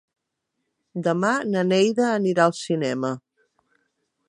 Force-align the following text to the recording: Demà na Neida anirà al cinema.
Demà 1.07 1.33
na 1.55 1.63
Neida 1.73 2.09
anirà 2.15 2.47
al 2.49 2.57
cinema. 2.63 3.15